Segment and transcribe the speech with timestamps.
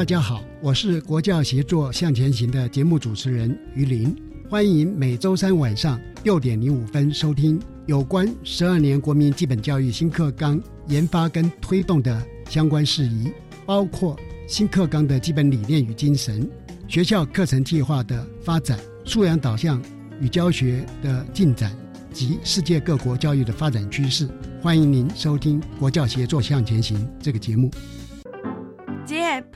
[0.00, 4.16] 大家好，我是国教协作向前行的节目主持人于林，
[4.48, 13.30] 欢迎每周三晚上六点零五分收听有关十二年国民基本教育新课纲研发跟推动的相关事宜，
[13.66, 14.16] 包括
[14.48, 16.50] 新课纲的基本理念与精神、
[16.88, 19.82] 学校课程计划的发展、素养导向
[20.18, 21.76] 与教学的进展
[22.10, 24.26] 及世界各国教育的发展趋势。
[24.62, 27.70] 欢迎您收听国教协作向前行这个节目。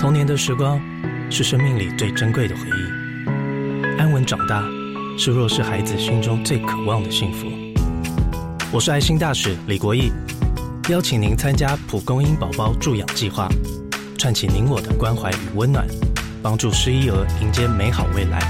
[0.00, 0.80] 童年的时光
[1.30, 4.64] 是生命里最珍贵的回忆，安稳长大
[5.18, 7.46] 是弱势孩子心中最渴望的幸福。
[8.72, 10.10] 我是爱心大使李国义，
[10.88, 13.46] 邀请您参加蒲公英宝宝助养计划，
[14.16, 15.86] 串起您我的关怀与温暖，
[16.42, 18.40] 帮助失依儿迎接美好未来。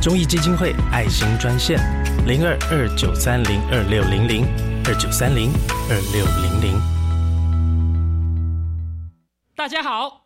[0.00, 1.78] 中义基金会爱心专线
[2.26, 4.46] 零二二九三零二六零零
[4.86, 5.50] 二九三零
[5.90, 6.80] 二六零零。
[9.54, 10.25] 大家好。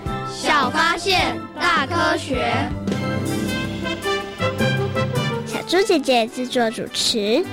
[0.41, 2.51] 小发现，大科学。
[5.45, 7.45] 小猪姐姐制作主持。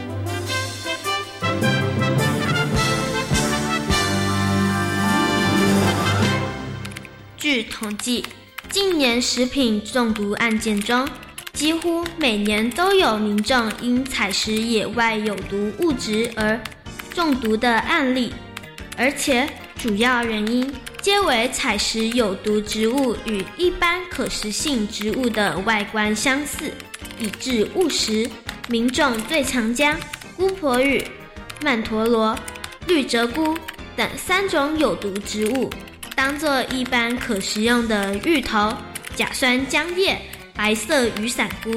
[7.37, 8.25] 据统计，
[8.71, 11.07] 近年食品中毒案件中，
[11.53, 16.59] 几乎每年都有民众因采食野外有毒物质而
[17.13, 18.33] 中毒的案例，
[18.97, 19.47] 而且
[19.77, 20.73] 主要原因。
[21.09, 26.71] 皆为采食有毒植物与一般可食性植物的外观相似，
[27.19, 28.29] 以致误食。
[28.69, 29.99] 民众最常将
[30.37, 31.03] 姑婆芋、
[31.63, 32.39] 曼陀罗、
[32.87, 33.57] 绿折菇
[33.97, 35.71] 等三种有毒植物，
[36.15, 38.71] 当作一般可食用的芋头、
[39.15, 40.21] 甲酸浆叶、
[40.55, 41.71] 白色雨伞菇。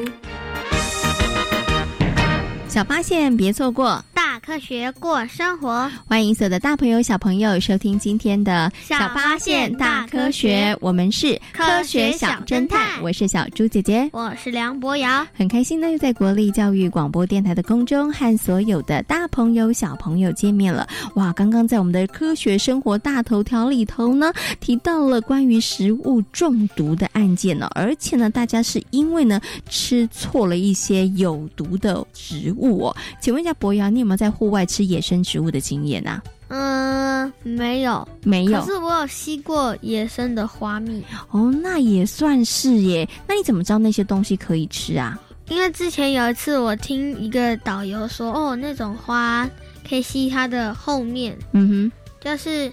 [2.67, 4.03] 小发现，别错过。
[4.43, 10.75] 大科学过生活，欢迎所有的大朋友、小朋友收听今天的小发现大科学。
[10.81, 15.25] 我们是科学小侦探，我是小猪姐姐，我是梁博瑶。
[15.33, 20.87] 很开心呢，又在国立教育广播电台的空中和所有的大朋友、小朋友见面了。
[21.15, 32.97] 哇，刚刚在我们的科学生活大头条里头呢，提到了关于食物中毒的案件呢，而且呢，大家是因为呢吃错了一些有毒的植物哦。
[33.19, 34.17] 请问一下博瑶，你有没有？
[34.21, 36.21] 在户外吃野生植物的经验啊？
[36.53, 38.59] 嗯，没有，没有。
[38.59, 43.07] 可是我有吸过野生的花蜜哦，那也算是耶。
[43.25, 45.17] 那你怎么知道那些东西可以吃啊？
[45.47, 49.49] 因为之前有一次我听一个导游说，哦，那种花
[49.87, 52.69] 可以吸它的后面，嗯哼，就是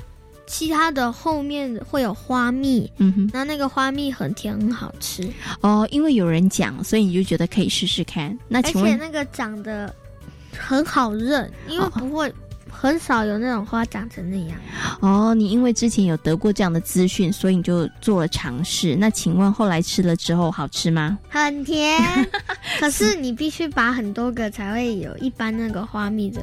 [0.46, 5.28] 吸它的后面会有花蜜，嗯哼，然后那个花蜜很甜，很好吃。
[5.60, 8.36] 哦，因为有人讲，所以你就觉得可以试试看。
[8.48, 9.94] 那请问那个长得。
[10.58, 12.32] 很好认，因为不会
[12.70, 14.58] 很少有那种花长成那样。
[15.00, 18.94] 哦，你因为之前有得过这样的资讯，所以你就做了尝试。
[18.96, 21.18] 那请问后来吃了之后好吃吗？
[21.28, 22.00] 很甜，
[22.80, 26.42] 可是你必须把很多个才会有一般那个花蜜的，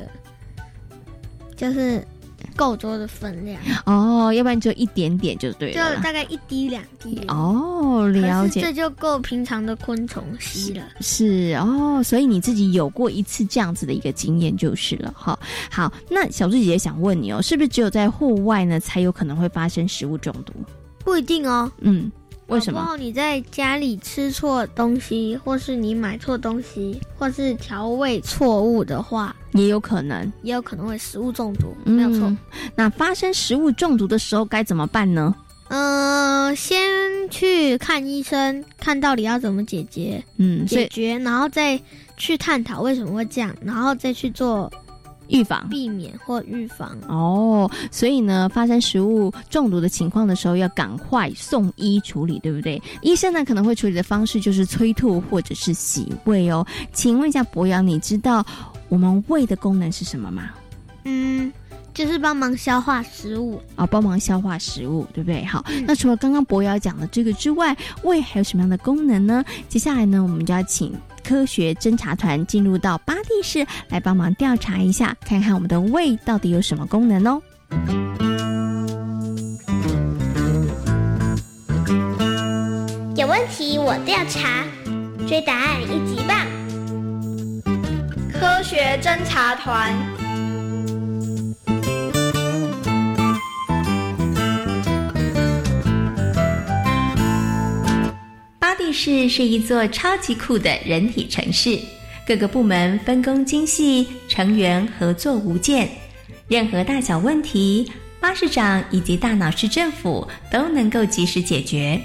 [1.56, 2.06] 就是。
[2.56, 10.84] 够多的分量哦，要不然就一点点就对了，就大概一滴两滴哦，了解，这就够平常的昆虫吸了。
[11.02, 15.38] 是哦，所以你自己有过一次这样子的一个经验就是了哈。
[15.70, 20.54] 好，那小猪姐姐想问你哦，是不是只有在户外呢才有可能会发生食物中毒？
[21.04, 21.72] 不一定哦。
[21.82, 22.12] 嗯，
[22.48, 22.80] 为什么？
[22.80, 31.76] 然后你在家里吃错东西，或是你买错东西，或是调味错误的话，也有可能，也有可能会食物中毒。
[31.84, 32.32] 没有错。
[32.76, 35.34] 那发生食物中毒的时候该怎么办呢？
[35.70, 40.24] 嗯，先去看医生，看到底要怎么解决。
[40.38, 41.82] 嗯，解决，然后再
[42.18, 44.72] 去探讨为什么会这样，然后再去做。
[45.28, 52.82] 预防、避免或预防哦，所以呢，发生食物中毒的情况的时候，要赶快送医处理，对不对？
[53.02, 56.66] 医生呢可能会处理的方式就是催吐或者是洗胃哦。
[56.94, 58.46] 请问一下博洋，你知道
[58.90, 60.50] 我们胃的功能是什么吗？
[61.06, 61.52] 嗯，
[61.94, 65.44] 就是帮忙消化食物啊，帮忙消化食物，对不对？
[65.46, 69.44] 好，那除了刚刚博瑶讲的这个之外，胃还有什么样的功能呢？
[69.70, 70.94] 接下来呢，我们就要请。
[71.28, 77.42] 科学侦查团进入到巴地市来帮忙调查一下，看看我们的胃到底有什么功能哦。
[83.16, 84.64] 有问题我调查，
[85.28, 86.46] 追答案一级棒！
[88.32, 90.25] 科学侦查团。
[98.76, 101.80] 地市是一座超级酷的人体城市，
[102.28, 105.90] 各个部门分工精细，成员合作无间。
[106.48, 112.00] 任何大小问题，巴士长以及大脑市政府都能够及时解决。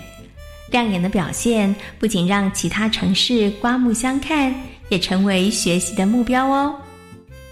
[0.71, 4.55] 亮眼的表现不仅让其他城市刮目相看，
[4.89, 6.75] 也成为学习的目标哦。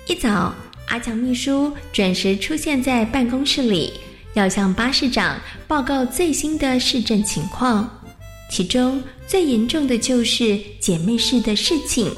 [0.06, 0.54] 一早，
[0.86, 3.92] 阿强秘书准时出现在办公室里，
[4.34, 5.36] 要向巴士长
[5.66, 7.97] 报告最新的市政情况。
[8.50, 12.10] 其中最严重的就是姐妹市的事情。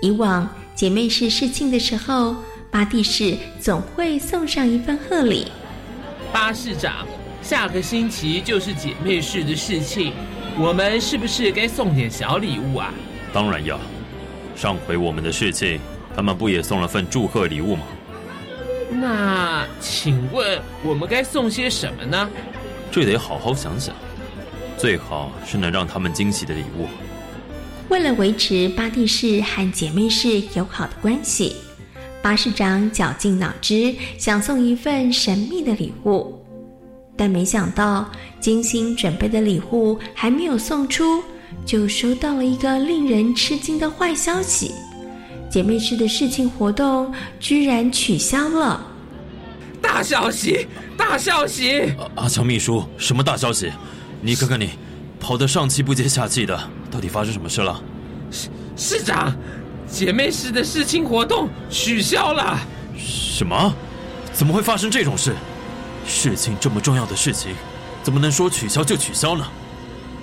[0.00, 2.36] 以往姐妹市事庆的时候，
[2.70, 5.48] 巴蒂市总会送上一份贺礼。
[6.32, 7.06] 巴市长，
[7.42, 10.12] 下个星期就是姐妹市的事情，
[10.56, 12.94] 我们是不是该送点小礼物啊？
[13.32, 13.78] 当然要。
[14.54, 15.80] 上回我们的事情，
[16.14, 17.82] 他们不也送了份祝贺礼物吗？
[18.90, 22.30] 那请问我们该送些什么呢？
[22.90, 23.94] 这得好好想想。
[24.78, 26.86] 最好是能让他们惊喜的礼物。
[27.88, 31.56] 为了维持巴蒂市和姐妹市友好的关系，
[32.22, 36.40] 巴市长绞尽脑汁想送一份神秘的礼物，
[37.16, 38.08] 但没想到
[38.38, 41.22] 精心准备的礼物还没有送出，
[41.66, 44.72] 就收到了一个令人吃惊的坏消息：
[45.50, 48.86] 姐妹市的事情活动居然取消了！
[49.80, 50.66] 大消息！
[50.96, 51.94] 大消息！
[52.16, 53.72] 阿强秘书，什么大消息？
[54.20, 54.70] 你看看你，
[55.20, 56.58] 跑得上气不接下气的，
[56.90, 57.80] 到底发生什么事了？
[58.30, 59.32] 市市长，
[59.88, 62.58] 姐妹市的事情活动取消了。
[62.96, 63.72] 什么？
[64.32, 65.34] 怎么会发生这种事？
[66.04, 67.52] 事情这么重要的事情，
[68.02, 69.46] 怎么能说取消就取消呢？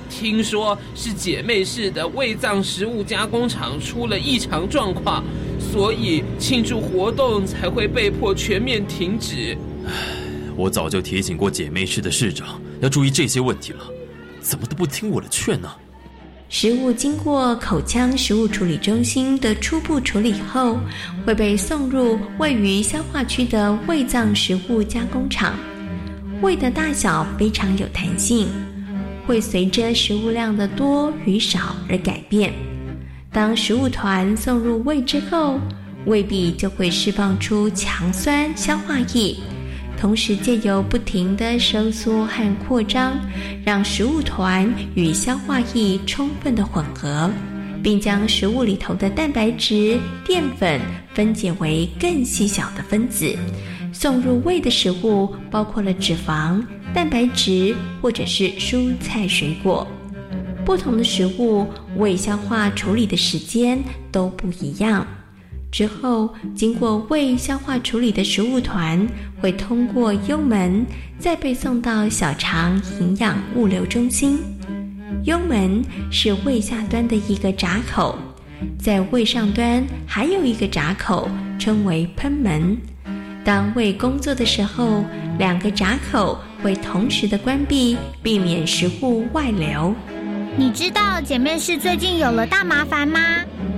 [0.09, 5.23] 听说是姐妹市的胃脏食物加工厂出了异常状况，
[5.71, 9.57] 所以庆祝活动才会被迫全面停止。
[9.87, 9.91] 唉，
[10.55, 12.61] 我早就提醒过姐妹市的市长。
[12.81, 13.85] 要注意这些问题了，
[14.41, 15.69] 怎么都不听我的劝呢？
[16.47, 20.77] 食物经过口腔食物处理中心的初步处理后，
[21.25, 25.55] 会被送入位于消化区的胃脏食物加工厂。
[26.41, 28.47] 胃的大小非常有弹性，
[29.25, 32.53] 会随着食物量的多与少而改变。
[33.31, 35.59] 当食物团送入胃之后，
[36.05, 39.35] 胃壁就会释放出强酸消化液。
[39.99, 43.19] 同时借由不停的收缩和扩张，
[43.63, 47.29] 让食物团与消化液充分的混合，
[47.81, 50.79] 并将食物里头的蛋白质、淀粉
[51.13, 53.35] 分解为更细小的分子。
[53.91, 56.61] 送入胃的食物包括了脂肪、
[56.93, 59.87] 蛋白质或者是蔬菜水果。
[60.65, 65.05] 不同的食物胃消化处理的时间都不一样。
[65.71, 69.05] 之后，经过胃消化处理的食物团
[69.45, 70.83] 会通过幽门，
[71.19, 74.39] 再被送到小肠营养物流中心。
[75.23, 78.17] 幽门是胃下端的一个闸口，
[78.79, 82.75] 在胃上端还有一个闸口，称为喷门。
[83.43, 85.05] 当胃工作的时候，
[85.37, 89.93] 两个闸口会同时的关闭，避免食物外流。
[90.57, 93.19] 你知道姐妹市最近有了大麻烦吗？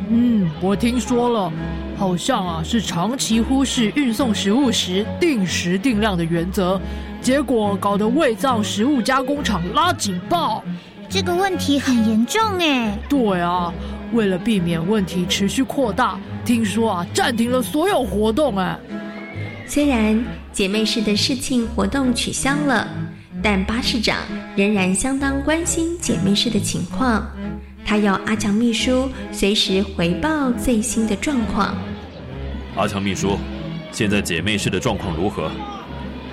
[0.10, 1.52] 嗯，我听说了。
[1.98, 6.80] 好像啊，是长期忽视运送食物时定时定量的原则，
[7.22, 10.64] 结果搞得胃脏食物加工厂拉警报。
[11.10, 12.96] 这个问题很严重哎。
[13.10, 13.74] 对啊，
[14.14, 18.78] 为了避免问题持续扩大，听说啊，暂停了所有活动哎。
[19.66, 20.24] 虽然
[20.54, 22.88] 姐妹市的事情活动取消了，
[23.42, 24.18] 但巴士长
[24.56, 27.26] 仍然相当关心姐妹市的情况，
[27.88, 31.74] 他要阿强秘书随时回报最新的状况。
[32.76, 33.38] 阿强秘书，
[33.94, 35.50] 现在姐妹市的状况如何？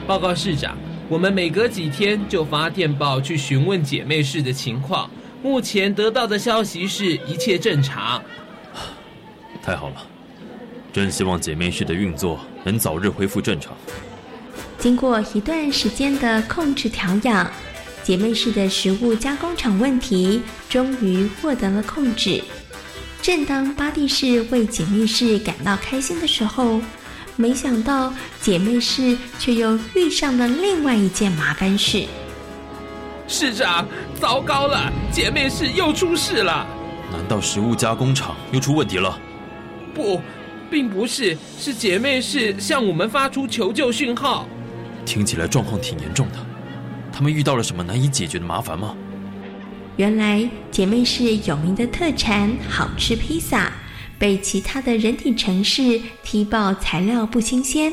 [0.05, 0.77] 报告市长，
[1.09, 5.09] 我们每隔几天就发电报去询问姐妹市的情况，
[5.45, 8.21] 目前得到的消息是一切正常。
[9.63, 10.05] 太好了，
[10.93, 13.73] 真希望姐妹市的运作能早日恢复正常。
[14.77, 17.49] 经过一段时间的控制调养，
[18.05, 22.45] 姐妹市的食物加工厂问题终于获得了控制。
[23.23, 26.83] 正当巴蒂市为姐妹市感到开心的时候，
[27.35, 32.05] 没想到姐妹市却又遇上了另外一件麻烦事。
[33.27, 33.89] 市长，
[34.21, 36.67] 糟糕了，姐妹市又出事了！
[37.11, 39.19] 难道食物加工厂又出问题了？
[39.95, 40.21] 不，
[40.71, 44.47] 并不是，是姐妹市向我们发出求救讯号。
[45.07, 46.37] 听起来状况挺严重的，
[47.15, 48.97] 他们遇到了什么难以解决的麻烦吗？
[49.97, 53.73] 原来姐妹市有名的特产好吃披萨，
[54.19, 57.93] 被其他的人体城市踢爆材料不新鲜，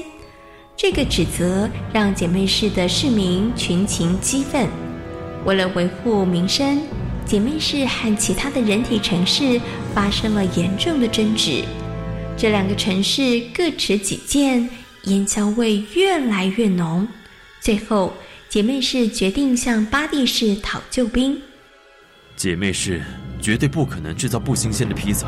[0.76, 4.68] 这个指责让姐妹市的市民群情激愤。
[5.46, 6.82] 为了维护民生，
[7.24, 9.62] 姐妹市和其他的人体城市
[9.94, 11.64] 发生了严重的争执，
[12.36, 14.68] 这两个城市各持己见。
[15.06, 17.08] 烟硝味越来越浓，
[17.60, 18.14] 最后
[18.52, 21.42] 姐妹市决定向巴蒂市讨救兵。
[22.36, 23.02] 姐妹市
[23.42, 25.28] 绝对不可能制造不新鲜的披萨，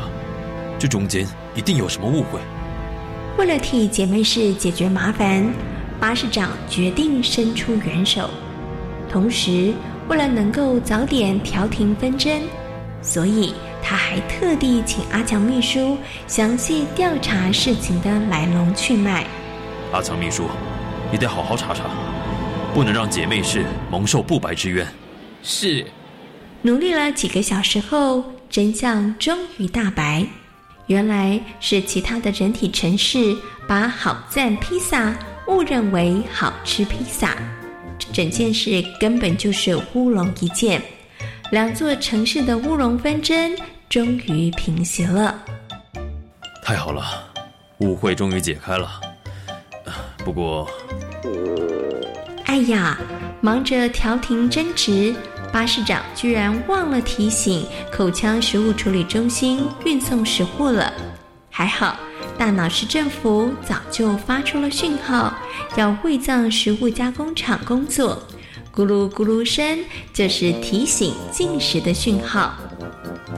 [0.78, 2.38] 这中间一定有什么误会。
[3.38, 5.42] 为了替姐妹市解决麻烦，
[5.98, 8.28] 巴市长决定伸出援手。
[9.08, 9.72] 同时，
[10.06, 12.42] 为了能够早点调停纷争，
[13.00, 19.26] 所以他还特地请阿强秘书详细调查事情的来龙去脉。
[19.94, 20.46] 阿强秘书，
[21.10, 21.84] 你得好好查查，
[22.74, 24.86] 不能让姐妹市蒙受不白之冤。
[25.42, 25.86] 是。
[26.60, 30.26] 努力了几个小时后，真相终于大白，
[30.86, 33.36] 原来是其他的人体城市
[33.68, 35.14] 把好赞披萨
[35.46, 37.36] 误认为好吃披萨，
[38.12, 40.82] 整件事根本就是乌龙一件。
[41.52, 43.56] 两座城市的乌龙纷争
[43.88, 45.38] 终于平息了。
[46.64, 47.04] 太好了，
[47.78, 49.00] 误会终于解开了。
[50.24, 50.66] 不过，
[52.54, 52.96] 哎呀，
[53.40, 55.12] 忙着调停争执，
[55.52, 60.92] 巴士长居然忘了提醒口腔食物处理中心运送食物了。
[61.50, 61.96] 还好，
[62.38, 65.34] 大脑市政府早就发出了讯号，
[65.74, 68.22] 要胃脏食物加工厂工作。
[68.72, 69.80] 咕噜咕噜声
[70.12, 72.54] 就是提醒进食的讯号。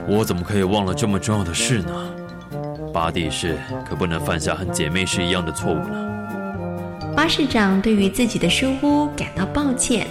[0.07, 1.91] 我怎么可以忘了这么重要的事呢？
[2.93, 3.57] 巴蒂市
[3.89, 6.06] 可不能犯下和姐妹是一样的错误呢。
[7.17, 10.05] 巴士长对于自己的疏忽感到抱歉，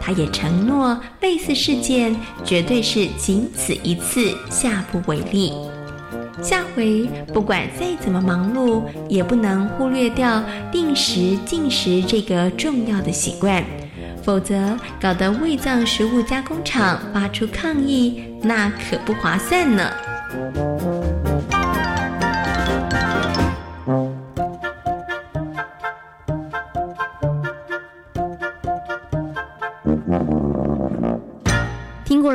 [0.00, 2.12] 他也承诺类似事件
[2.44, 5.52] 绝对是仅此一次，下不为例。
[6.42, 13.62] 下回不管再怎么忙碌，也不能忽略掉定时进食这个重要的习惯，
[14.24, 19.88] 否则搞得胃脏食物加工厂发出抗议，那可不划算呢。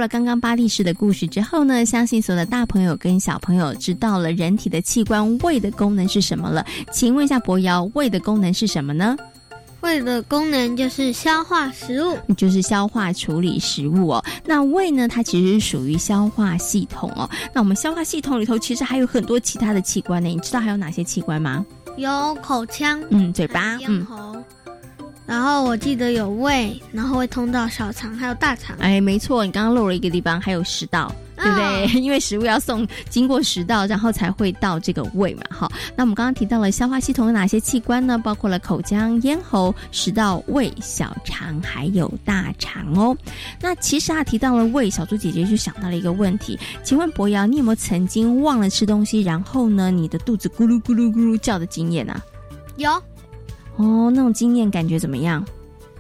[0.04, 6.66] 了刚刚巴蒂市的故事之后呢，相信所有的大朋友跟小朋友知道了人体的器官胃的功能是什么了。
[6.92, 9.16] 请问一下博瑶，胃的功能是什么呢？
[9.80, 14.26] 胃的功能就是消化食物，就是消化处理食物哦。
[14.46, 17.30] 那胃呢，它其实是属于消化系统哦。
[17.54, 21.66] 那我们消化系统里头其实还有很多其他的器官呢，你知道还有哪些器官吗？
[21.96, 24.36] 有口腔，嗯，嘴巴，咽喉。
[25.26, 28.76] 然后我记得有胃，然后会通到小肠，还有大肠。
[28.80, 31.88] 哎，没错，你刚刚漏了一个地方，还有食道，对不对？
[32.02, 35.44] 因为食物要送经过食道，然后才会到这个胃嘛。
[35.50, 38.18] 好，那我们刚刚提到了消化系统有哪些器官呢？
[38.18, 43.16] 包括了口腔、咽喉、食道、胃、小肠，还有大肠哦。
[43.62, 52.22] 那其实啊，提到了胃，小猪姐姐就想到了一个问题，请问博瑶，你有没有曾经忘了吃东西，然后呢，你的肚子咕噜咕噜咕噜叫的经验啊？
[52.76, 53.02] 有。
[53.78, 55.44] 哦，那种经验感觉怎么样？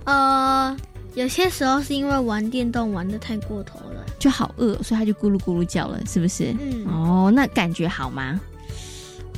[0.06, 0.76] 呃，
[1.16, 6.56] 有些时候是因为玩电动玩的太过头了，就好饿，所以他就咕噜咕噜叫了，是不是？
[6.60, 6.86] 嗯。
[6.88, 8.40] 哦，那感觉好吗？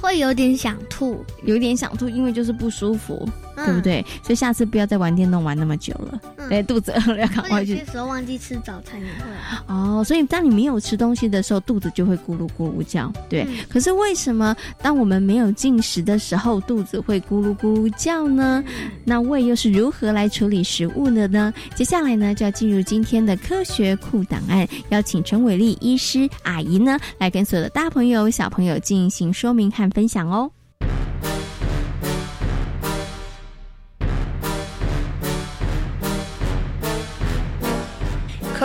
[0.01, 3.27] 会有点想吐，有点想吐，因为就是不舒服。
[3.55, 4.05] 对不对？
[4.23, 6.19] 所以下次不要再玩电动玩那么久了。
[6.49, 7.71] 对，肚子饿了要赶快去。
[7.71, 9.25] 有些时候忘记吃早餐也会。
[9.67, 13.11] 哦，所以当你没有吃东西的时候，肚子就会咕噜咕噜叫。
[13.29, 18.63] 对，可是为什么当我们没有进食的时候，肚子会咕噜咕噜叫呢？
[19.03, 21.53] 那胃又是如何来处理食物的呢？
[21.75, 30.51] 接下来呢，就要进入今天的科学库档案，邀请陈伟丽医师阿姨呢，来跟所有的大朋友、小朋友进行说明和分享哦。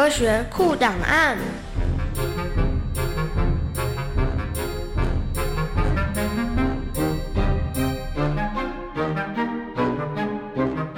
[0.00, 1.36] 科学库档案。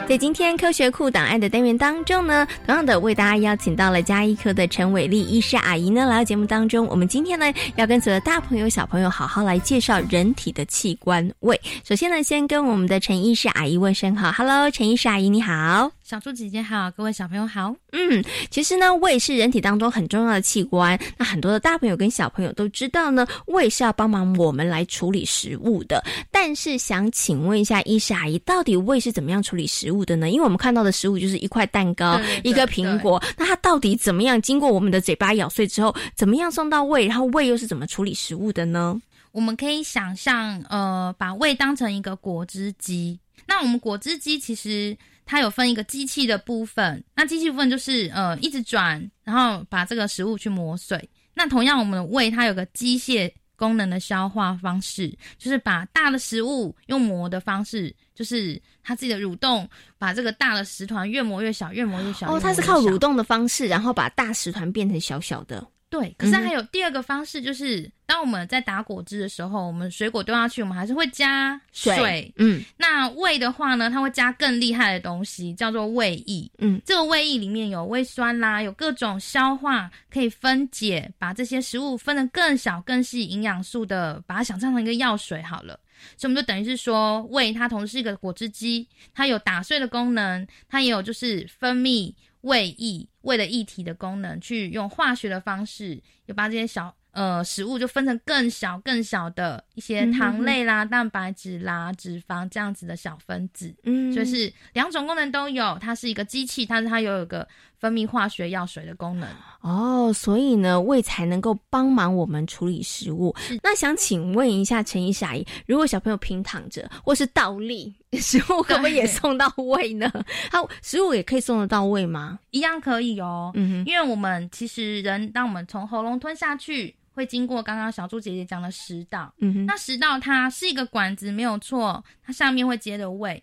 [0.09, 6.87] 在今天科学库档案的单元当中呢，同样的为大家邀请到了加医科的陈伟丽医师阿姨呢来到节目当中。
[6.87, 11.61] 我们今天呢要跟所有的大朋友小朋友好好来介绍人体的器官胃。
[11.83, 15.91] 首先呢，先跟我们的陈医师阿姨问声好，Hello，陈医师阿姨你好。
[16.13, 17.75] 小猪姐姐好，各位小朋友好。
[17.93, 21.01] 嗯，其实呢，胃是人体当中很重要的器官。
[21.17, 26.05] 那很多的大朋友跟小朋友都知道呢，胃是要帮忙我们来处理食物的。
[26.31, 30.29] 但是想请问一下，医师阿姨，到底胃是怎么样处理食物的呢？
[30.29, 37.07] 因为我们看到的食物就是一块蛋糕、一个苹果，那它到底怎么样经过我们的嘴巴咬碎之后，怎么样送到胃？
[37.07, 39.01] 然后胃又是怎么处理食物的呢？
[39.31, 43.19] 我们可以想象，呃，把胃当成一个果汁机。
[43.47, 44.95] 那我们果汁机其实。
[45.25, 51.09] 它有分一个机器的部分，那机器部分就是呃一直转，然后把这个食物去磨碎。
[51.35, 62.31] 那同样，我们的胃它有个机械功能的消化方式，就是把大的食物用磨的方式，就是它自己的蠕动，把这个大的食团越磨越小，越磨越小。
[62.31, 65.67] 哦，它是靠蠕动的方式，然后把大食团变成小小的。
[65.93, 72.33] 对，可是还有第二个方式，就是当我们在打果汁的时候，我们水果丢下去，我们还是会加水。
[72.39, 76.51] 嗯，那胃的话呢，它会加更厉害的东西，叫做胃液。
[76.57, 85.79] 嗯，这个胃液里面有胃酸啦，有各种消化可以分解，把这些食物分得更小、更细，营养素的，把它想象成一个药水好了。
[86.17, 92.15] 所以我们就等于是说，胃它同时是一个果汁机，它有打碎的功能，它也有就是分泌。
[92.43, 103.75] 胃液，胃的液体的功能，去用化学的方式，就把这些小呃食物就分成更小、更小的一些糖类啦、蛋白质啦、脂肪这样子的小分子。
[103.85, 105.77] 嗯，所以是两种功能都有。
[105.81, 107.49] 它是一个机器，但是它又有个。
[107.83, 109.29] 分泌化学药水的功能
[109.61, 113.35] 哦，所以呢，胃才能够帮忙我们处理食物。
[113.61, 120.09] 那想请问一下陈医师阿姨，如果小朋友平躺着或是倒立， 食物可不可以也送到胃呢？
[120.53, 122.39] 好，食物也可以送得到胃吗？
[122.53, 123.51] 一样可以哦。
[123.55, 129.35] 嗯哼，因为我们其实人，当我们从喉咙吞下去，会经过刚刚小猪姐姐讲的食道。
[129.39, 133.43] 嗯哼，那食道它是一个管子，没有错，它上面会接着胃。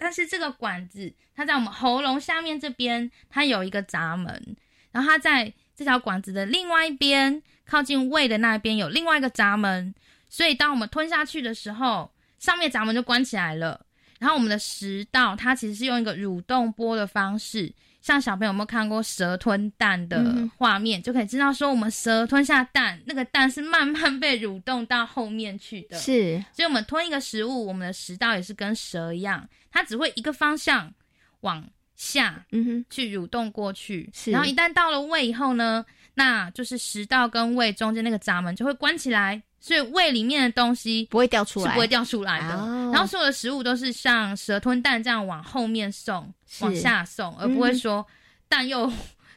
[0.00, 4.56] 但是这个管子，它在我们喉咙下面这边，它有一个闸门，
[4.90, 9.94] 然后它在这条管子的另外一边，靠近胃的那边有另外一个闸门，
[10.30, 13.84] 所以当我们吞下去的时候，上面闸门就关起来了。
[14.18, 17.72] 然后我们的食道，它其实是用一个蠕动波的方式。
[18.02, 25.98] 像小朋友有没有看过蛇吞蛋的画面，就可以知道说，我们蛇吞下蛋，那个蛋是慢慢被蠕动到后面去的。
[25.98, 30.92] 是，所以我们吞一个食物，我们的食道也是跟蛇一样，它只会一个方向
[31.40, 34.10] 往下，嗯哼，去蠕动过去。
[34.12, 39.42] 是，然后一旦到了胃以后呢，那就是食道跟胃中间那个闸门就会关起来。
[39.62, 42.56] 所以胃里面的东西不会掉出来，是不会掉出来的。
[42.90, 48.06] 然后所有的食物都是像蛇吞蛋这样往后面送，往下送，而不会说
[48.48, 48.90] 蛋又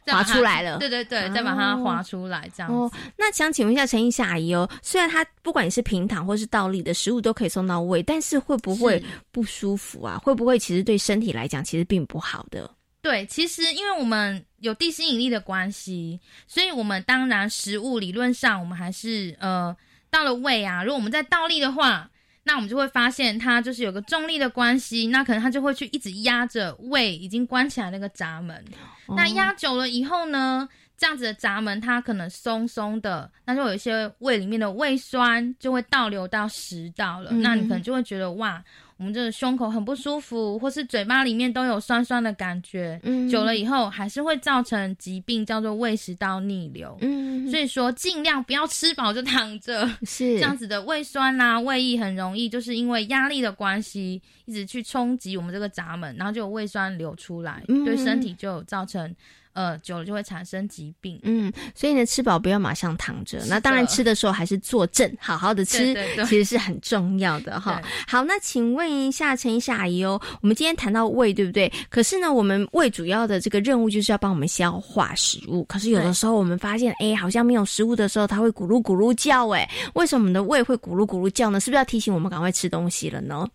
[0.06, 0.78] 滑出来了。
[0.78, 2.96] 对对对，再把它划出来这样子。
[3.16, 10.18] 那想请问一下陈医师阿姨哦，虽然它不管你是平躺或是倒立的食物都可以送到胃，但是会不会不舒服啊？
[10.18, 12.70] 会不会其实对身体来讲其实并不好的？
[13.02, 19.76] 对，其实因为我们有地心引力的关系，所以我们当然食物理论上我们还是呃。
[20.10, 22.08] 到了胃啊，如果我们在倒立的话，
[22.44, 28.64] 那我们就会发现它就是有个重力的关系，那可能它就会去一直压着胃已经关起来那个闸门。
[29.08, 37.30] 那压久了以后呢，这样子的闸门它可能松松的，那就有一些胃里面的胃酸就会倒流到食道了。
[37.32, 38.62] 那你可能就会觉得哇。
[38.96, 46.96] 我们这个胸口很不舒服，或是嘴巴里面都有酸酸的感觉，嗯，久了以后还是会造成疾病，叫做胃食道逆流。
[47.00, 50.80] 嗯，所以说尽量不要吃饱就躺着，是这样子的。
[50.82, 59.14] 胃酸呐、胃液很容易就是因为压力的关系，一直去冲击我们这个闸门，然后就有胃酸流出来，对身体就有造成
[59.54, 61.18] 呃，久了就会产生疾病。
[61.22, 63.42] 嗯，所以呢，吃饱不要马上躺着。
[63.46, 65.94] 那当然，吃的时候还是坐正，好好的吃，
[66.26, 67.80] 其实是很重要的哈。
[68.06, 71.72] 好，那请问一下陈医师阿姨哦，我们今天谈到胃，对不对？
[71.88, 75.62] 可是呢，我们胃主要的这个任务就是要帮我们消化食物。
[75.64, 79.48] 可是有的时候我们发现，哎，好像没有食物的时候，它会咕噜咕噜叫。
[79.50, 81.60] 哎，为什么我们的胃会咕噜咕噜叫呢？
[81.60, 83.46] 是不是要提醒我们赶快吃东西了呢？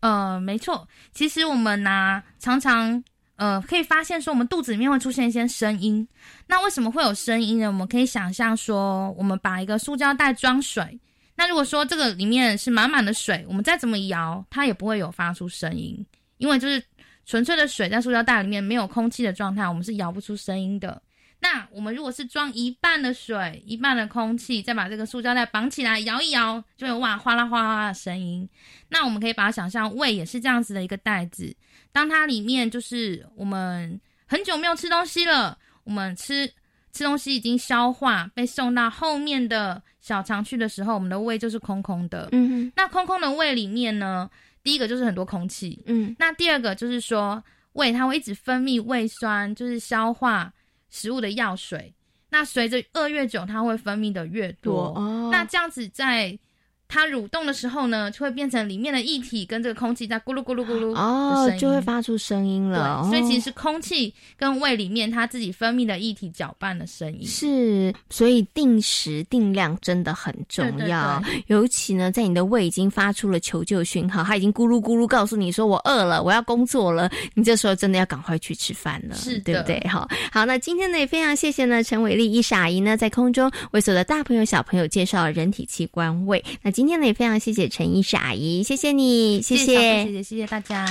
[0.00, 3.04] 呃，没错，其实我们呢，常常。
[3.36, 6.06] 呃，可以发现说我们肚子里面会出现一些声音。
[6.46, 7.66] 那为什么会有声音呢？
[7.66, 11.00] 我们可以想象说，我们把一个塑胶袋装水，
[11.34, 16.06] 那如果说这个里面是满满的水，我们再怎么摇，它也不会有发出声音，
[16.38, 16.80] 因为就是
[17.26, 21.02] 纯粹的水在塑胶袋里面没有空气的状态，我们是摇不出声音的。
[21.40, 28.48] 那我们如果是装一半的水，一半的空气，再把这个塑胶袋绑起来摇一摇，就会哇哗啦哗啦的声音。
[28.88, 31.54] 那我们可以把它想象，胃也是这样子的一个袋子。
[31.94, 36.44] 当它里面就是我们很久没有吃东西了，我们吃
[36.92, 42.28] 吃东西已经消化，被送到后面的小肠去的时候，我们的胃就是空空的。
[42.32, 44.28] 嗯，那空空的胃里面呢，
[44.64, 45.80] 第一个就是很多空气。
[45.86, 47.40] 嗯，那第二个就是说，
[47.74, 50.52] 胃它会一直分泌胃酸，就是消化
[50.90, 51.94] 食物的药水。
[52.30, 54.92] 那随着饿越久，它会分泌的越多。
[54.96, 56.36] 哦，那这样子在。
[56.88, 63.02] 它蠕动的时候呢，就会变成里面的液体跟这个空气在咕噜咕噜咕噜哦，就会发出声音了。
[63.08, 67.26] 所以其实是空气跟胃里面它自己分泌的液体搅拌的声音。
[67.26, 71.20] 是，所以定时定量真的很重要。
[71.48, 79.84] 尤其呢，在你的胃已经发出了求救讯号，它已经咕噜咕噜告诉你说我饿了，我要工作了，你这时候真的要赶快去吃饭了，是对不对？
[79.88, 86.42] 好，好，那今天呢也非常谢谢呢陈伟丽医师阿姨呢在空中为所有的大朋友小朋友介绍人体器官胃。
[86.62, 90.84] 那今天呢也非常谢谢陈医师阿姨，谢谢你，谢谢，谢谢，谢谢大家。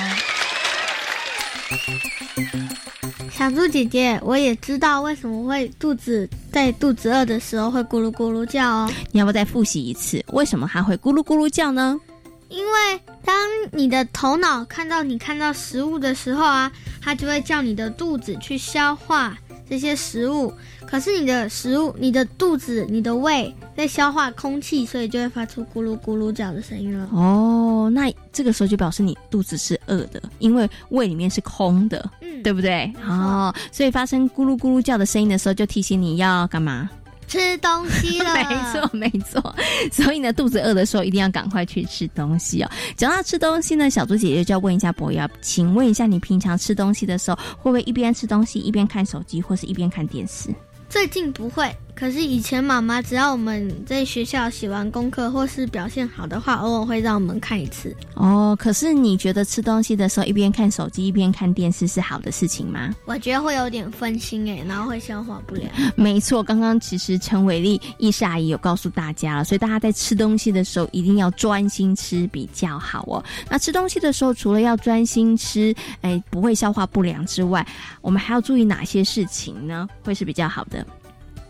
[3.30, 8.90] 小猪姐姐，我也知道为什么会肚子在肚子饿的时候会咕噜咕噜叫哦。
[9.12, 12.00] 你要不再复习一次，为什么它会咕噜咕噜叫呢？
[12.48, 13.36] 因为当
[13.74, 19.38] 你的头脑看到你看到食物的时候啊，它就会叫你的肚子去消化
[19.74, 20.54] 这些食物。
[20.86, 27.10] 可是你的食物、你的肚子、你的胃在消化空气，所以就会发出咕噜咕噜叫的声音了。
[27.12, 32.94] 哦，那这个时候就表示你肚子是饿的，因为胃里面是空的，嗯，对不对？
[33.04, 36.88] 哦，所以发生咕噜咕噜叫的声音的时候，就提醒你要干嘛？
[37.34, 39.56] 吃东西了， 没错没错，
[39.92, 42.70] 所以呢，肚子饿的时候一定要赶快去吃东西哦。
[42.96, 50.54] 讲到吃东西呢，小猪姐姐就要问一下博瑶，请问一下，你平常吃东西的时候，会不会一边吃东西一边看手机，或是一边看电视？
[50.88, 51.76] 最近不会。
[51.96, 57.96] 可是以前妈妈只要我们在学校写完功课或是表现好的话，偶尔会让我们看一次。
[58.16, 62.94] 哦，可是你觉得吃东西的时候一边看手机一边看电视是好的事情吗？
[63.06, 65.72] 我觉得会有点分心诶，然后会消化不良。
[65.96, 73.24] 没错，刚刚其实陈伟丽易师阿姨有告诉大家了，所以大家在吃东西的时候一定要专心吃比较好哦。
[73.50, 77.66] 那吃东西的时候，除了要专心吃，哎，不会消化不良之外，
[78.02, 79.88] 我们还要注意哪些事情呢？
[80.04, 80.86] 会是比较好的？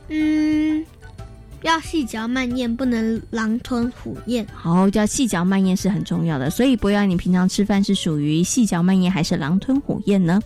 [0.09, 0.85] 嗯，
[1.61, 4.45] 要细嚼慢咽，不能狼吞虎咽。
[4.53, 6.49] 好，要细嚼慢咽是很重要的。
[6.49, 10.41] 所以，博要你平常吃饭是属于细嚼慢咽，还是狼吞虎咽呢？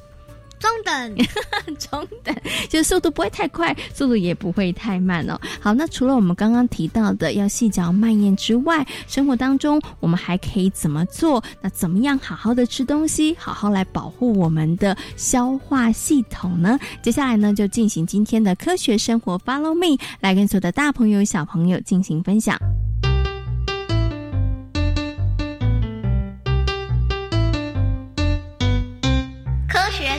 [0.59, 1.15] 中等，
[1.77, 2.35] 中等，
[2.69, 5.39] 就速度不会太快，速度也不会太慢哦。
[5.59, 11.43] 好，那除了我们刚刚提到的要细嚼慢咽之外，生活当中我们还可以怎么做？
[11.61, 16.79] 那怎么样好好的吃东西，好好来保护我们的消化系统呢？
[17.01, 22.57] 接下来呢，就进行今天的科学生活，Follow me，来跟所有的大朋友小朋友进行分享。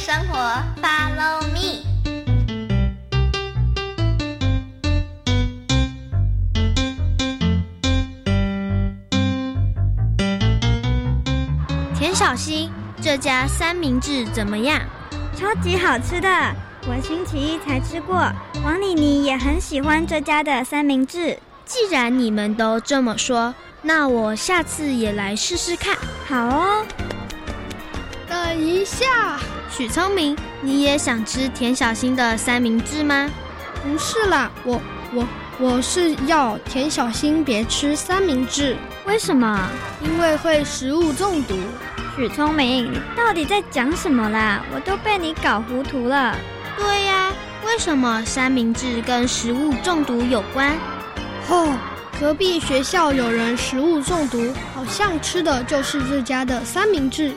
[0.09, 0.39] 生活
[0.81, 1.85] ，Follow me。
[11.95, 12.71] 田小新，
[13.03, 14.81] 这家三明治怎么样？
[15.37, 16.29] 超级好吃的，
[16.87, 18.17] 我星期一才吃过。
[18.65, 21.39] 王妮妮也很喜欢这家的三明治。
[21.67, 25.95] 既然你们都这么说，那我下次也来试试看。
[26.27, 26.87] 好哦。
[28.27, 29.39] 等一下。
[29.71, 33.31] 许聪明，你也想吃田小新的三明治吗？
[33.83, 34.81] 不是啦，我
[35.15, 35.29] 我
[35.61, 38.77] 我是要田小新别吃三明治。
[39.07, 39.69] 为什么？
[40.03, 41.57] 因为会食物中毒。
[42.17, 44.63] 许聪明，你到底在讲什么啦？
[44.75, 46.35] 我都被你搞糊涂了。
[46.77, 47.33] 对呀，
[47.65, 50.77] 为什么三明治跟食物中毒有关？
[51.49, 51.79] 哦，
[52.19, 57.33] 隔壁学校有人食物中毒，好像吃的就是这家的三明治。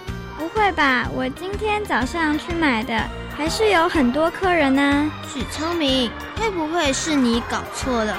[0.53, 1.07] 不会吧！
[1.15, 2.93] 我今天早上去买的，
[3.37, 5.09] 还是有很多客人呢。
[5.31, 8.17] 许聪明，会不会是你搞错了？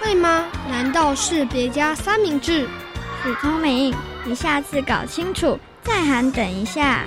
[0.00, 0.44] 会吗？
[0.68, 2.68] 难道是别家三明治？
[3.22, 7.04] 许聪明，你下次搞清楚再喊等一下。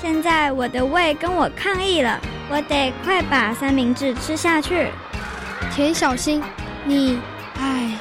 [0.00, 4.88] 现在我的胃跟我抗议了，我得快把三明治吃下去。
[5.74, 6.42] 田小新，
[6.84, 7.18] 你，
[7.58, 7.98] 唉，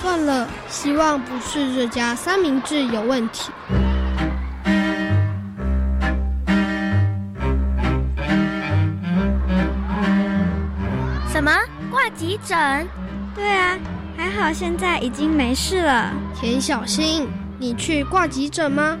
[0.00, 3.50] 算了，希望不是这家三明治有问题。
[12.16, 12.86] 急诊？
[13.34, 13.78] 对啊，
[14.16, 16.12] 还好现在已经没事了。
[16.34, 18.98] 田小新，你去挂急诊吗？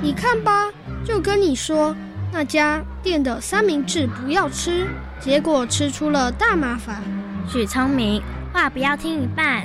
[0.00, 0.68] 你看吧，
[1.04, 1.94] 就跟你说，
[2.32, 4.86] 那家店的三明治不要吃，
[5.20, 7.02] 结果吃出了大麻烦。
[7.48, 9.64] 许聪明，话不要听一半。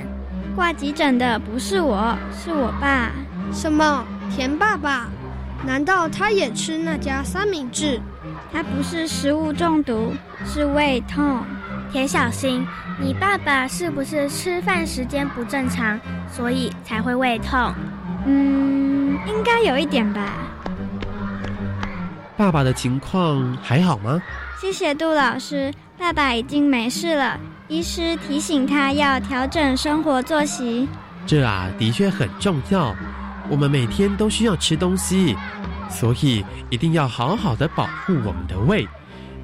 [0.56, 3.12] 挂急诊的不是我，是我爸。
[3.52, 4.04] 什么？
[4.34, 5.08] 田爸爸？
[5.64, 8.00] 难道他也吃那家三明治？
[8.52, 10.12] 他不是食物中毒，
[10.44, 11.42] 是胃痛。
[11.90, 12.66] 田小新，
[13.00, 15.98] 你爸爸是不是吃饭时间不正常，
[16.30, 17.72] 所以才会胃痛？
[18.26, 20.34] 嗯，应该有一点吧。
[22.36, 24.20] 爸爸的情况还好吗？
[24.60, 27.38] 谢谢杜老师，爸爸已经没事了。
[27.68, 30.88] 医师提醒他要调整生活作息。
[31.26, 32.94] 这啊，的确很重要。
[33.48, 35.34] 我们每天都需要吃东西，
[35.88, 38.86] 所以一定要好好的保护我们的胃。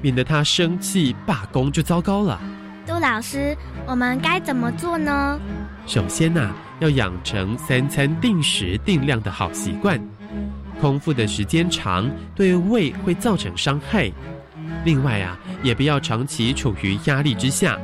[0.05, 2.39] 免得他生气罢工就糟糕了。
[2.85, 5.39] 杜老师，我们该怎么做呢？
[5.87, 9.99] 首先呐，要养成三餐定时定量的好习惯。
[10.79, 14.11] 空腹的时间长，对胃会造成伤害。
[14.83, 17.75] 另外啊，也不要长期处于压力之下。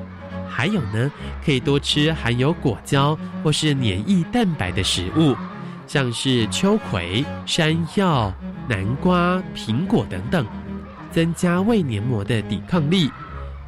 [0.48, 1.12] 还有呢，
[1.44, 5.36] 可以多吃含有果胶或是黏液蛋白的食物，
[5.88, 8.32] 像是秋葵、山药、
[8.68, 10.46] 南瓜、苹果等等。
[11.12, 13.12] 增加胃黏膜的抵抗力。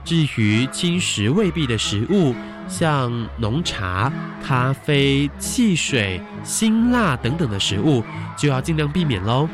[0.03, 2.35] 至于侵蚀胃壁的食物，
[2.67, 4.11] 像浓茶、
[4.43, 8.03] 咖啡、汽水、辛辣等等的食物，
[8.37, 9.47] 就要尽量避免喽。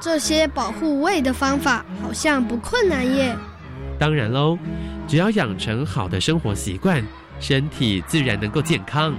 [0.00, 3.34] 这些保护胃的方法好像不困难耶。
[3.98, 4.58] 当然喽，
[5.06, 7.02] 只要养成好的生活习惯，
[7.40, 9.14] 身体自然能够健康。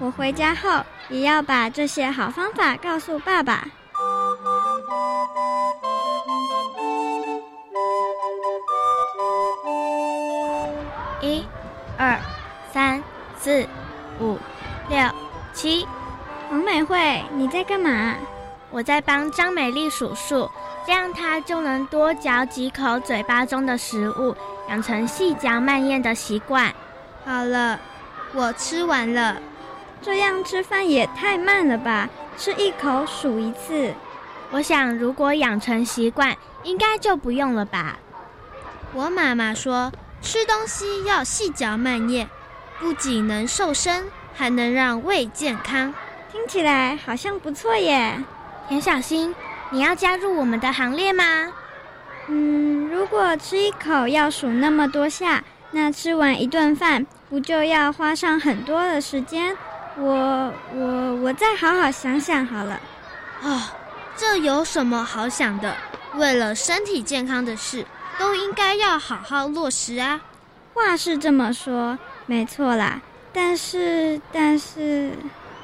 [0.00, 0.68] 我回家后
[1.10, 3.66] 也要把这些好方法告诉爸爸。
[11.20, 11.46] 一、
[11.98, 12.18] 二、
[12.72, 13.02] 三、
[13.38, 13.66] 四、
[14.20, 14.38] 五、
[14.88, 14.98] 六、
[15.52, 15.86] 七。
[16.50, 18.14] 王美惠，你在干嘛？
[18.70, 20.50] 我在帮张美丽数数，
[20.86, 24.36] 这样她就能多嚼几口嘴巴中的食物，
[24.68, 26.72] 养成细嚼慢咽的习惯。
[27.24, 27.80] 好了，
[28.34, 29.36] 我吃完了。
[30.02, 32.10] 这样吃饭也太慢了吧？
[32.36, 33.94] 吃一口数一次。
[34.54, 37.98] 我想，如果养成习惯，应该就不用了吧。
[38.92, 39.92] 我妈妈说。
[40.22, 42.28] 吃东西要细嚼慢咽，
[42.78, 45.92] 不仅能瘦身，还能让胃健康。
[46.32, 48.24] 听起来好像不错耶。
[48.66, 49.34] 田小新，
[49.68, 51.52] 你要加入我们的行列吗？
[52.28, 59.54] 嗯，如果吃一口要数那么多下，那吃完一顿饭不就要花上很多的时间？
[59.98, 62.80] 我我我再好好想想好了。
[63.42, 63.60] 哦，
[64.16, 65.74] 这有什么好想的？
[66.16, 67.84] 为了身体健康的事。
[68.16, 70.20] 都应该要好好落实啊！
[70.72, 73.00] 话是这么说，没错啦。
[73.32, 75.10] 但是，但是，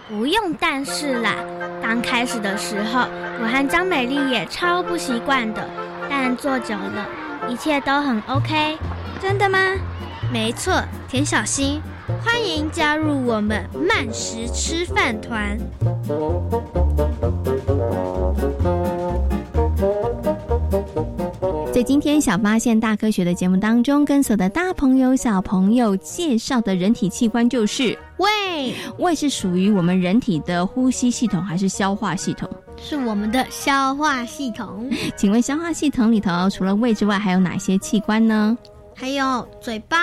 [0.08, 1.36] 不用但是啦。
[1.80, 3.06] 刚开始的时候，
[3.40, 5.64] 我和张美丽也超不习惯的。
[6.08, 7.06] 但做久了，
[7.48, 8.76] 一切都很 OK。
[9.22, 9.58] 真的吗？
[10.32, 11.80] 没错，田小新，
[12.24, 15.56] 欢迎加入我们慢食吃饭团。
[21.80, 28.74] 在今天小发现大科学的节目当中，跟所有的大朋友小朋友介绍的人体器官就是胃。
[28.98, 32.46] 胃是属于我们人体的呼吸系统还是消化系统？
[32.76, 34.90] 是我们的消化系统。
[35.16, 38.58] 请问消化系统里头除了胃之外，还有哪些器官呢？
[38.94, 39.96] 还有嘴巴、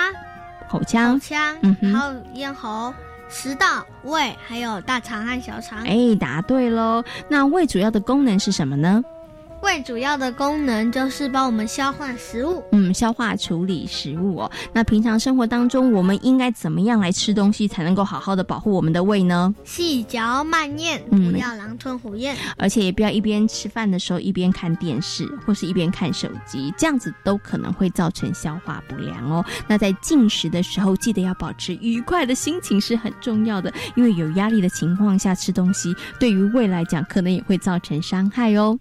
[0.68, 2.92] 口腔、口腔，嗯，还有咽喉、
[3.28, 5.84] 食道、胃，还有大肠和小肠。
[5.84, 7.04] 哎，答对喽！
[7.28, 9.00] 那胃主要的功能是什么呢？
[9.62, 14.50] 胃主要的功能就是帮我们消化食物，嗯，消化处理食物哦。
[14.72, 19.54] 那平常生活当中，我们应该怎么样来吃东西才能够好好的保护我们的胃呢？
[19.64, 29.44] 细嚼慢咽，不要狼吞虎咽，而且也不要一边吃饭的时候一边看电视，或是一边看手机，这样子都可能会造成消化不良哦。
[29.66, 38.78] 那在进食的时候，记得要保持愉快的心情是很重要的，因为有压力的情况下吃东西，对于胃来讲可能也会造成伤害哦。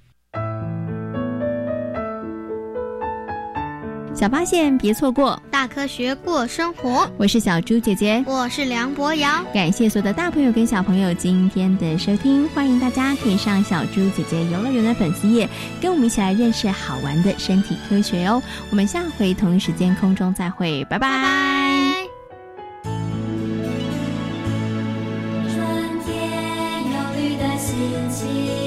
[4.17, 7.07] 小发现别错过，大科学过生活。
[7.17, 9.29] 我是小猪姐姐，我是梁博瑶。
[9.53, 15.47] 感谢所有的大朋友跟小朋友今天的收听，欢迎大家可以上小猪姐姐游乐园的粉丝页，
[15.79, 18.41] 跟我们一起来认识好玩的身体科学哦。
[18.71, 21.07] 我们下回同一时间空中再会，拜拜。
[21.07, 22.07] 拜拜
[25.53, 25.63] 春
[26.03, 26.17] 天，
[26.91, 28.66] 忧郁的心情。